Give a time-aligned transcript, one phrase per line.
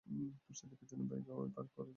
[0.49, 1.89] স্টেজের পেছনে বাইক ওই পার্ক করে রেখেছে।